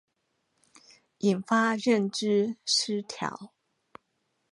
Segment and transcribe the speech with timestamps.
[1.19, 3.51] 引發認知失調